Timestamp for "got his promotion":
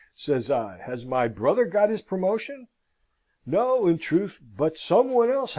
1.63-2.69